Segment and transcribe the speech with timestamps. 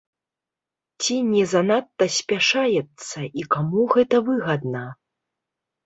[1.01, 4.83] Ці не занадта спяшаецца і каму гэта выгадна?